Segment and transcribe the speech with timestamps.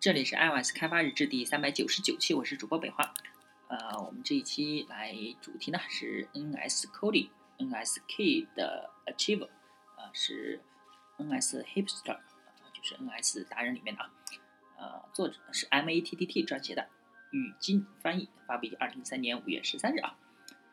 [0.00, 3.12] 这里是 iOS 开发日志第三百九十九期，我是主播北华。
[3.68, 9.50] 呃，我们这一期来主题呢是 NS Coding，NS Key 的 Achiever，
[9.98, 10.62] 呃是
[11.18, 12.18] NS Hipster，
[12.72, 14.10] 就是 NS 达人里面的啊。
[14.78, 16.88] 呃，作者是 MATTT 撰写的，
[17.32, 20.16] 语金翻译，发布于二零一三年五月十三日啊。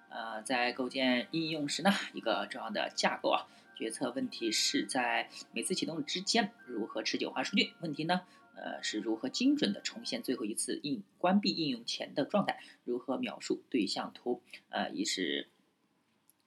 [0.07, 3.45] 呃，在构建应用时呢，一个重要的架构啊，
[3.77, 7.73] 决策问题是在每次启动之间如何持久化数据？
[7.81, 8.21] 问题呢？
[8.55, 12.59] 呃，是如何精准的重现最后一次应关闭应用前的状态？
[12.85, 14.41] 如何描述对象图？
[14.69, 15.47] 呃，以使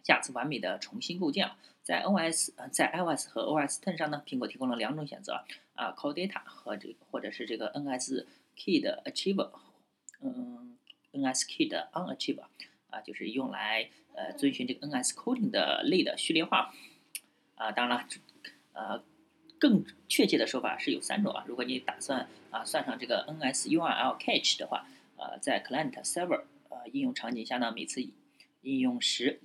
[0.02, 1.52] 下次完美的重新构建。
[1.82, 8.26] 在 OS 呃，在 iOS 和 OS Ten 上呢，苹果提供了两种选择啊，Call Data 和这个或者是这个 NS
[8.56, 9.50] Key 的 Achieve，
[10.20, 10.76] 嗯
[11.12, 12.42] ，NS Key 的 Unachieve
[12.90, 16.74] 啊，就是用来呃遵循这个 NS Coding 的类的序列化
[17.60, 17.70] 啊。
[17.72, 18.08] 当然了，
[18.72, 19.04] 呃。
[19.60, 21.44] 更确切的说法是有三种啊。
[21.46, 24.86] 如果你打算啊算上这个 NSURL catch 的话，
[25.18, 28.00] 呃，在 Client Server 呃应用场景下呢，每次
[28.62, 29.38] 应用时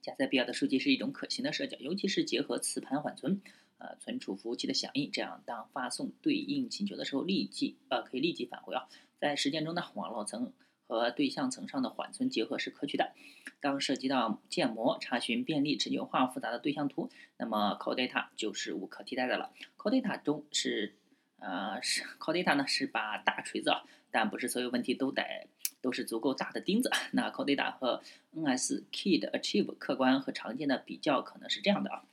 [0.00, 3.40] 加载必要的数据是一种可行的设计，尤其是结合磁盘缓存，
[3.78, 8.86] 呃，存储服务器的响应，这样当发送对应请求的时候，立即呃可以立即返回啊。
[9.18, 10.52] 在实践中呢，网络层。
[10.86, 13.12] 和对象层上的缓存结合是可取的。
[13.60, 19.50] 当涉及到建模、查询便利、持久化复杂的对象图，那么 CodeData 就是无可替代的了。
[19.76, 20.94] CodeData 中是，
[21.38, 25.48] 呃，是 CodeData 呢是把大锤子啊，但不是所有问题都得
[25.80, 26.90] 都是足够大的钉子。
[27.12, 28.02] 那 CodeData 和
[28.34, 32.04] NS Key 的 Achieve 客观和常见的比较可能是这样的啊，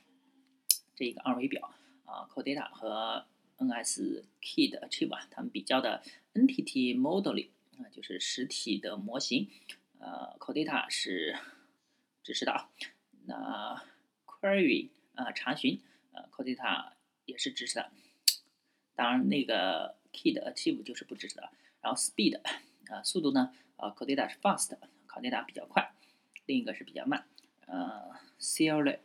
[0.96, 1.70] 这一个二维表
[2.06, 3.26] 啊，CodeData 和
[3.58, 7.50] NS Key 的 Achieve 啊，它们比较的 Entity Modeling。
[7.78, 9.50] 啊，就是实体的模型，
[9.98, 11.36] 呃，CodeData 是
[12.22, 12.70] 支持的啊。
[13.26, 13.82] 那
[14.26, 15.80] Query 啊，查询，
[16.12, 16.92] 呃，CodeData
[17.24, 17.90] 也是支持的。
[18.94, 21.50] 当然，那个 Key 的 Achieve 就是不支持的。
[21.80, 25.94] 然后 Speed 啊，速度呢，呃，CodeData 是 fast，co-data 比较快，
[26.46, 27.26] 另一个是比较慢。
[27.66, 28.98] 呃，Serial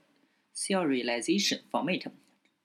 [0.53, 2.11] Serialization Format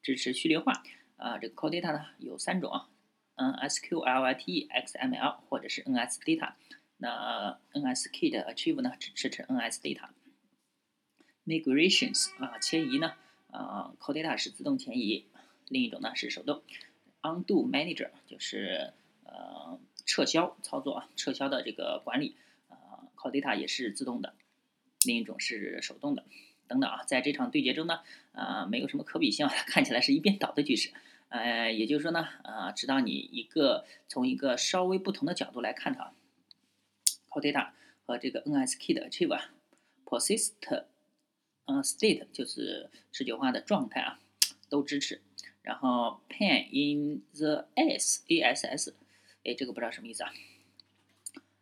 [0.03, 0.83] 支持序列化。
[1.17, 2.91] 啊，这个 CodeData 呢有三种啊。
[3.37, 6.53] 嗯，SQLite XML 或者是 NS Data，
[6.99, 10.09] 那 NS Key 的 Achieve 呢只支持 NS Data。
[11.47, 13.15] Migrations 啊，迁移呢，
[13.51, 15.27] 啊，CodeData 是自动迁移，
[15.69, 16.63] 另一种呢是手动。
[17.23, 18.93] Undo Manager 就是
[19.25, 22.37] 呃撤销操作啊，撤销的这个管理，
[22.69, 24.35] 啊，CodeData 也是自动的，
[25.05, 26.25] 另一种是手动的，
[26.69, 28.01] 等等啊，在这场对决中呢，
[28.33, 30.93] 啊，没有什么可比性， 看起来是一边倒的局势。
[31.35, 36.13] 呃，也就是说呢，呃，指导你一个从一个稍微不同的角度来看它
[37.29, 37.71] ，CodeData
[38.07, 39.51] 和这个 N S K 的 achieve 啊
[40.05, 40.53] ，persist
[41.65, 44.21] 嗯，State 就是持久化的状态啊，
[44.69, 45.23] 都支持。
[45.63, 48.93] 然后 Pan in the S，ASS，
[49.43, 50.33] 哎，这个不知道什么意思啊。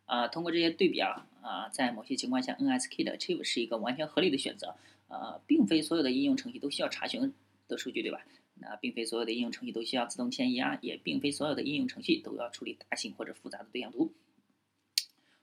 [0.05, 4.75] 啊，通过这些对比啊，啊，在某些情况下 N S K 的 Achieve 是一个完全合理的选择。
[5.07, 7.33] 呃，并非所有的应用程序都需要查询
[7.67, 8.23] 的数据，对吧？
[8.55, 14.13] 那并非所有的应用程序都需要自动迁移啊，也并非所有的应用程序都要处理大型或者复杂的对象图。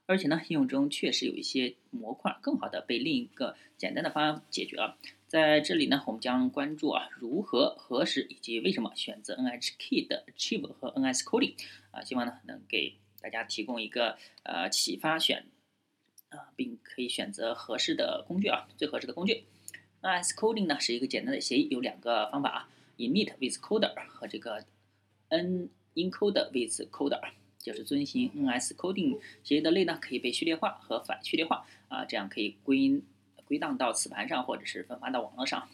[0.06, 4.98] 而且呢，应用中确实有一些模块更好的被另一个简单的方案解决了。
[5.28, 11.54] 在这里呢，我们将关注啊如何、何时以及为什么选择 N H K 的 Achieve 和 NS Coding
[11.92, 15.46] 啊，希望呢能给大家提供一个呃启发选
[16.30, 19.44] 啊，并可以选择合适的工具啊，最合适的工具。
[20.02, 22.68] NS Coding 呢是一个简单的协议，有两个方法啊。
[23.00, 24.64] Init with coder 和这个
[25.28, 27.20] n encode with coder
[27.58, 33.02] 就是遵循 NS coding 协议的类呢，可以被序列化和反序列化啊，这样可以归
[33.44, 35.68] 归档到磁盘上或者是分发到网络上。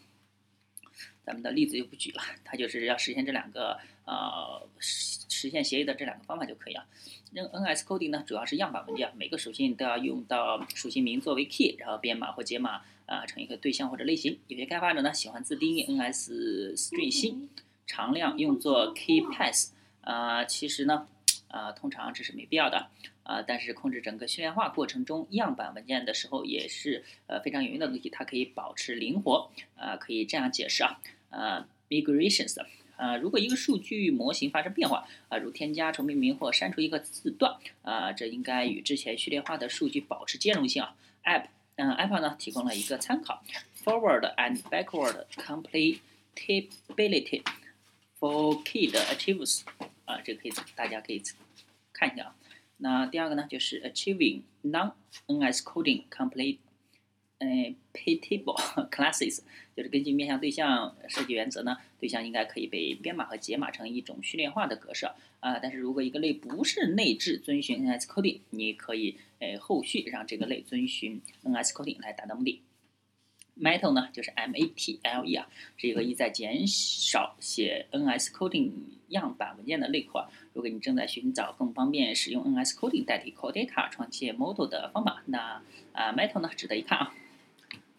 [1.23, 6.85] 咱们的例子就不举了，它就是要实现这两个呃实实现协议的这两个方法就可以了。
[7.31, 14.39] 那 NS coding 呢，主要是样板文件，每个属性都要用到属性名作为 key，然后编码或解码啊成一个对象或者类型。
[14.47, 17.49] 有些开发者呢喜欢自定义 NS string 星，
[17.85, 19.71] 常量用作 key path，
[20.01, 21.07] 啊，其实呢，
[21.47, 22.89] 啊，通常这是没必要的。
[23.23, 29.51] 啊，但是控制整个序列化过程中样板文件的时候也是呃非常有用的东西，它可以保持灵活。
[29.75, 30.99] 啊，可以这样解释啊，
[31.29, 32.55] 呃，migrations，
[32.95, 40.95] 呃，如果一个数据模型发生变化，啊，如添加、重命名或删除一个字段，啊，这应该与之前序列化的数据保持兼容性啊。
[41.25, 43.43] App，嗯，App 呢提供了一个参考
[43.83, 47.43] ，forward and backward compatibility
[48.19, 49.63] for key 的 achieves，
[50.07, 51.21] 啊，这个可以大家可以
[51.93, 52.35] 看一下啊。
[52.77, 56.59] 那第二个呢，就是 achieving non-NS coding complete
[57.39, 58.57] 嗯，Paytable
[58.89, 59.41] classes
[59.75, 65.05] 就是根据面向对象设计原则呢，对象应该可以被编码和解码成一种序列化的格式
[65.39, 65.59] 啊。
[65.59, 72.61] 但是如果一个类不是内置遵循 NS coding，你可以诶后续让这个类遵循 NS coding 来达到目的。
[73.61, 78.71] Metal 呢，就是 M A T L E 啊，是一个意在减少写 NS coding
[79.09, 80.19] 样板文件的类库。
[80.53, 85.61] 如果你正在寻找更方便使用 NS coding 代替 CodeData 创建 Model 的方法，那
[85.93, 87.13] 啊 Metal 呢值得一看啊。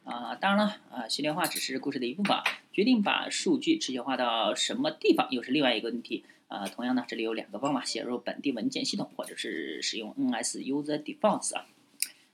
[0.04, 2.34] 啊，当然了，啊，序列化只是故事的一部分，
[2.72, 6.24] 决定把数据持续化到什么地方又是另外一个问题。
[6.46, 11.66] 啊，同样呢，这里有两个方法：写入本地文件系统，或者是使用 NS User Defaults 啊，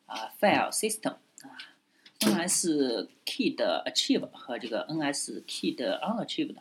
[0.07, 1.59] 啊，File System 啊
[2.21, 6.57] ，NS Key 的 Achieve 和这个 NS Key 的 Unachieved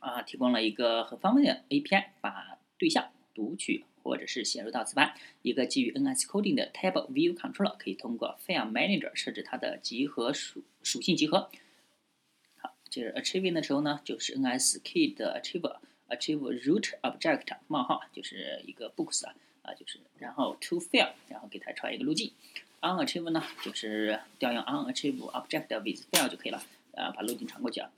[0.00, 3.84] 啊，提供了一个很方便的 API，把对象读取。
[4.02, 11.50] 或者是写入到磁盘，一个基于 NS Coding 的 Table View Controller 可以通过 File Manager 设置它的集合属属性集合。
[12.56, 15.76] 好，就是 Achieving 的时候呢，就是 NS Key 的 Achieve
[16.08, 22.32] Achieve Root Object 冒号就是一个 Books 啊啊就是然后 To File 然后给它传一个路径。
[22.80, 26.62] Unachieve 呢就是调用 Unachieve Object with File 就可以了
[26.94, 27.90] 啊把路径传过去啊。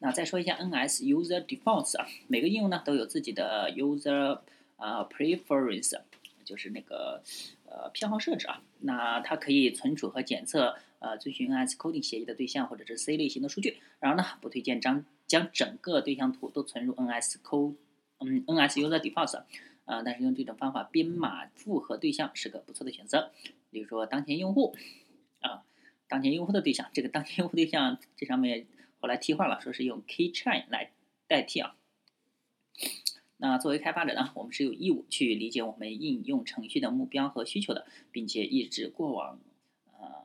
[0.00, 4.40] 那再说一下 NS User Defaults 啊，每个应用呢都有自己的 User
[4.76, 5.98] 啊，preference
[6.44, 7.22] 就是那个
[7.64, 13.78] 呃偏好设置啊，那它可以存储和检测呃遵循 NS coding 协议的对象或者是 C 类型的数据。
[14.00, 17.74] 然后呢，不推荐将将整个对象图都存入 NSCo
[18.20, 19.38] 嗯，NS user defaults
[19.86, 23.30] 啊，但是用这种方法编码复合对象是个不错的选择。
[23.74, 24.76] 比如说当前用户
[25.40, 25.64] 啊，
[26.06, 28.66] 当前用户的对象，这个当前用户对象这上面
[29.00, 30.92] 后来替换了，说是用 keychain 来
[31.26, 31.76] 代替啊。
[33.36, 39.40] 那作为开发者呢，我们是有义务去理解我们应用程序的目标和需求的，并且抑制过往，
[39.98, 40.24] 呃，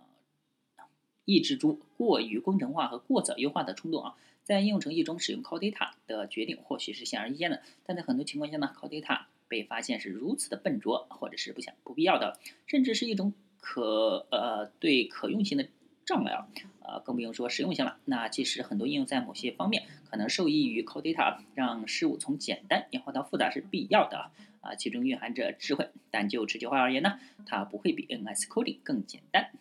[1.26, 4.16] 抑制住过于工程化和过早优化的冲动啊。
[4.44, 15.68] 在应用程序中使用 Call Data 的决定或许是显而易见的，但在很多情况下呢，Call Data 被发现是如此的笨拙，或者是不想不必要的，甚至是一种可呃对可用性的。
[16.06, 16.48] 障碍啊，
[16.82, 18.00] 呃，更不用说实用性了。
[18.06, 24.32] 那其实很多应用在某些方面可能受益于 Code Data，让事物从简单演化到复杂是必要的
[24.62, 25.92] 啊，其中蕴含着智慧。
[26.10, 29.52] 但就持续化而言呢，它不会比 NS Coding 更简单。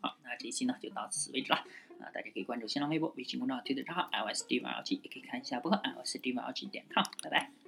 [0.00, 1.58] 好，那这一期呢就到此为止了。
[2.00, 7.04] 啊，大家可以关注新浪微博、微信公众号、推特账号 LSD 二幺七，也可以看一下博客 LSD 二幺七点 com。
[7.22, 7.65] 拜拜。